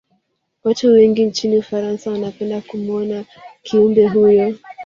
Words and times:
Watu 0.63 0.87
wengi 0.87 1.25
nchini 1.25 1.57
ufarasa 1.57 2.11
wanapenda 2.11 2.61
kumuona 2.61 3.25
Kiumbe 3.63 4.07
huyo 4.07 4.55